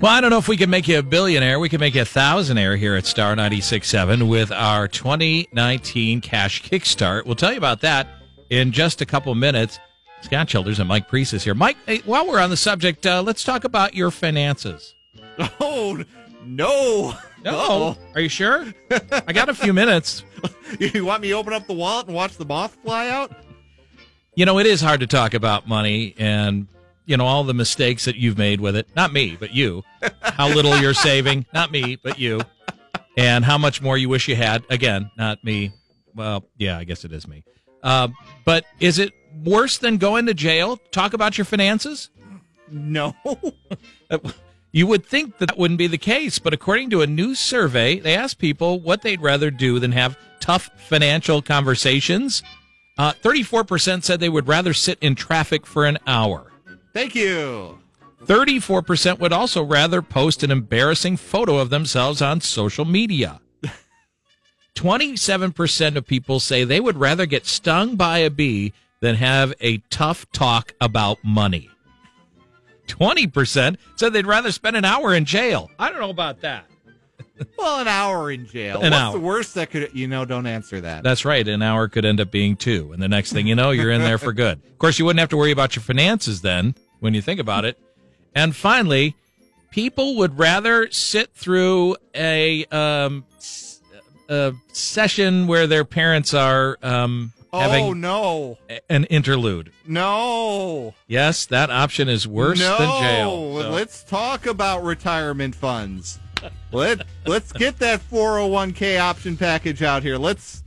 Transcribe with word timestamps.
Well, 0.00 0.10
I 0.10 0.22
don't 0.22 0.30
know 0.30 0.38
if 0.38 0.48
we 0.48 0.56
can 0.56 0.70
make 0.70 0.88
you 0.88 0.98
a 0.98 1.02
billionaire. 1.02 1.60
We 1.60 1.68
can 1.68 1.78
make 1.78 1.94
you 1.94 2.00
a 2.00 2.06
thousandaire 2.06 2.78
here 2.78 2.94
at 2.94 3.04
Star 3.04 3.36
96.7 3.36 4.30
with 4.30 4.50
our 4.50 4.88
2019 4.88 6.22
Cash 6.22 6.62
Kickstart. 6.62 7.26
We'll 7.26 7.34
tell 7.34 7.52
you 7.52 7.58
about 7.58 7.82
that 7.82 8.08
in 8.48 8.72
just 8.72 9.02
a 9.02 9.06
couple 9.06 9.34
minutes. 9.34 9.78
Scott 10.22 10.48
Childers 10.48 10.78
and 10.78 10.88
Mike 10.88 11.06
Priest 11.06 11.34
is 11.34 11.44
here. 11.44 11.54
Mike, 11.54 11.76
hey, 11.84 11.98
while 12.06 12.26
we're 12.26 12.40
on 12.40 12.48
the 12.48 12.56
subject, 12.56 13.04
uh, 13.04 13.20
let's 13.20 13.44
talk 13.44 13.64
about 13.64 13.94
your 13.94 14.10
finances. 14.10 14.94
Oh 15.60 16.02
no! 16.44 17.14
No, 17.44 17.96
are 18.14 18.20
you 18.20 18.28
sure? 18.28 18.66
I 18.90 19.32
got 19.32 19.48
a 19.48 19.54
few 19.54 19.72
minutes. 19.72 20.24
You 20.78 21.04
want 21.04 21.20
me 21.20 21.28
to 21.28 21.34
open 21.34 21.52
up 21.52 21.66
the 21.66 21.74
wallet 21.74 22.06
and 22.06 22.14
watch 22.14 22.36
the 22.36 22.44
moth 22.44 22.76
fly 22.84 23.08
out? 23.08 23.32
You 24.36 24.46
know, 24.46 24.58
it 24.60 24.66
is 24.66 24.80
hard 24.80 25.00
to 25.00 25.06
talk 25.06 25.34
about 25.34 25.66
money 25.66 26.14
and 26.16 26.68
you 27.10 27.16
know 27.16 27.26
all 27.26 27.42
the 27.42 27.52
mistakes 27.52 28.04
that 28.04 28.14
you've 28.14 28.38
made 28.38 28.60
with 28.60 28.76
it. 28.76 28.88
Not 28.94 29.12
me, 29.12 29.36
but 29.38 29.52
you. 29.52 29.82
How 30.22 30.48
little 30.48 30.78
you're 30.80 30.94
saving. 30.94 31.44
Not 31.52 31.72
me, 31.72 31.96
but 31.96 32.20
you. 32.20 32.40
And 33.16 33.44
how 33.44 33.58
much 33.58 33.82
more 33.82 33.98
you 33.98 34.08
wish 34.08 34.28
you 34.28 34.36
had. 34.36 34.64
Again, 34.70 35.10
not 35.16 35.42
me. 35.42 35.72
Well, 36.14 36.44
yeah, 36.56 36.78
I 36.78 36.84
guess 36.84 37.04
it 37.04 37.12
is 37.12 37.26
me. 37.26 37.42
Uh, 37.82 38.08
but 38.44 38.64
is 38.78 39.00
it 39.00 39.12
worse 39.44 39.78
than 39.78 39.96
going 39.96 40.26
to 40.26 40.34
jail? 40.34 40.76
Talk 40.92 41.12
about 41.12 41.36
your 41.36 41.44
finances. 41.44 42.10
No. 42.70 43.16
You 44.72 44.86
would 44.86 45.04
think 45.04 45.38
that, 45.38 45.48
that 45.48 45.58
wouldn't 45.58 45.78
be 45.78 45.88
the 45.88 45.98
case, 45.98 46.38
but 46.38 46.54
according 46.54 46.90
to 46.90 47.02
a 47.02 47.06
new 47.08 47.34
survey, 47.34 47.98
they 47.98 48.14
asked 48.14 48.38
people 48.38 48.78
what 48.78 49.02
they'd 49.02 49.20
rather 49.20 49.50
do 49.50 49.80
than 49.80 49.90
have 49.90 50.16
tough 50.38 50.70
financial 50.76 51.42
conversations. 51.42 52.44
Uh, 52.96 53.12
34% 53.20 54.04
said 54.04 54.20
they 54.20 54.28
would 54.28 54.46
rather 54.46 54.72
sit 54.72 54.96
in 55.00 55.16
traffic 55.16 55.66
for 55.66 55.86
an 55.86 55.98
hour. 56.06 56.49
Thank 56.92 57.14
you. 57.14 57.78
34% 58.24 59.18
would 59.18 59.32
also 59.32 59.62
rather 59.62 60.02
post 60.02 60.42
an 60.42 60.50
embarrassing 60.50 61.16
photo 61.16 61.58
of 61.58 61.70
themselves 61.70 62.20
on 62.20 62.40
social 62.40 62.84
media. 62.84 63.40
27% 64.74 65.96
of 65.96 66.06
people 66.06 66.38
say 66.40 66.64
they 66.64 66.80
would 66.80 66.96
rather 66.96 67.26
get 67.26 67.46
stung 67.46 67.96
by 67.96 68.18
a 68.18 68.30
bee 68.30 68.72
than 69.00 69.16
have 69.16 69.54
a 69.60 69.78
tough 69.90 70.30
talk 70.32 70.74
about 70.80 71.18
money. 71.24 71.70
20% 72.86 73.76
said 73.96 74.12
they'd 74.12 74.26
rather 74.26 74.52
spend 74.52 74.76
an 74.76 74.84
hour 74.84 75.14
in 75.14 75.24
jail. 75.24 75.70
I 75.78 75.90
don't 75.90 76.00
know 76.00 76.10
about 76.10 76.40
that. 76.42 76.66
Well, 77.58 77.80
an 77.80 77.88
hour 77.88 78.30
in 78.30 78.46
jail. 78.46 78.76
An 78.80 78.90
What's 78.92 78.96
hour. 79.02 79.12
the 79.12 79.20
worst 79.20 79.54
that 79.54 79.70
could 79.70 79.90
you 79.94 80.06
know? 80.08 80.24
Don't 80.24 80.46
answer 80.46 80.80
that. 80.80 81.02
That's 81.02 81.24
right. 81.24 81.46
An 81.46 81.62
hour 81.62 81.88
could 81.88 82.04
end 82.04 82.20
up 82.20 82.30
being 82.30 82.56
two. 82.56 82.92
And 82.92 83.02
the 83.02 83.08
next 83.08 83.32
thing 83.32 83.46
you 83.46 83.54
know, 83.54 83.70
you're 83.70 83.90
in 83.90 84.00
there 84.02 84.18
for 84.18 84.32
good. 84.32 84.58
Of 84.64 84.78
course, 84.78 84.98
you 84.98 85.04
wouldn't 85.04 85.20
have 85.20 85.28
to 85.30 85.36
worry 85.36 85.50
about 85.52 85.76
your 85.76 85.82
finances 85.82 86.40
then 86.42 86.74
when 87.00 87.14
you 87.14 87.22
think 87.22 87.40
about 87.40 87.64
it. 87.64 87.78
And 88.34 88.54
finally, 88.54 89.14
people 89.70 90.16
would 90.16 90.38
rather 90.38 90.90
sit 90.90 91.32
through 91.34 91.96
a, 92.14 92.64
um, 92.66 93.24
a 94.28 94.52
session 94.72 95.46
where 95.46 95.66
their 95.66 95.84
parents 95.84 96.32
are 96.34 96.78
um, 96.82 97.32
having 97.52 97.84
oh 97.84 97.92
no, 97.92 98.58
an 98.88 99.04
interlude. 99.04 99.72
no, 99.86 100.94
Yes, 101.08 101.46
that 101.46 101.70
option 101.70 102.08
is 102.08 102.26
worse 102.28 102.60
no. 102.60 102.78
than 102.78 103.02
jail. 103.02 103.60
So- 103.62 103.70
Let's 103.70 104.04
talk 104.04 104.46
about 104.46 104.84
retirement 104.84 105.54
funds. 105.54 106.18
Let 106.72 107.06
Let's 107.26 107.52
get 107.52 107.78
that 107.78 108.00
four 108.00 108.38
hundred 108.38 108.48
one 108.48 108.72
k 108.72 108.98
option 108.98 109.36
package 109.36 109.82
out 109.82 110.02
here. 110.02 110.16
Let's. 110.16 110.62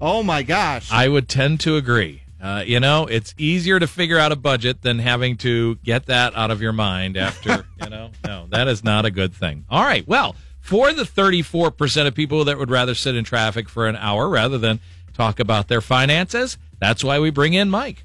Oh 0.00 0.22
my 0.22 0.42
gosh. 0.42 0.90
I 0.90 1.08
would 1.08 1.28
tend 1.28 1.60
to 1.60 1.76
agree. 1.76 2.22
Uh, 2.40 2.64
you 2.66 2.80
know, 2.80 3.06
it's 3.06 3.34
easier 3.36 3.78
to 3.78 3.86
figure 3.86 4.18
out 4.18 4.32
a 4.32 4.36
budget 4.36 4.80
than 4.80 4.98
having 4.98 5.36
to 5.36 5.74
get 5.76 6.06
that 6.06 6.34
out 6.34 6.50
of 6.50 6.62
your 6.62 6.72
mind 6.72 7.18
after, 7.18 7.66
you 7.82 7.90
know, 7.90 8.10
no, 8.24 8.46
that 8.48 8.66
is 8.66 8.82
not 8.82 9.04
a 9.04 9.10
good 9.10 9.34
thing. 9.34 9.66
All 9.68 9.82
right. 9.82 10.06
Well, 10.08 10.34
for 10.58 10.92
the 10.94 11.02
34% 11.02 12.06
of 12.06 12.14
people 12.14 12.44
that 12.46 12.56
would 12.56 12.70
rather 12.70 12.94
sit 12.94 13.14
in 13.14 13.24
traffic 13.24 13.68
for 13.68 13.86
an 13.86 13.96
hour 13.96 14.26
rather 14.26 14.56
than 14.56 14.80
talk 15.12 15.38
about 15.38 15.68
their 15.68 15.82
finances, 15.82 16.56
that's 16.78 17.04
why 17.04 17.18
we 17.18 17.28
bring 17.28 17.52
in 17.52 17.68
Mike. 17.68 18.04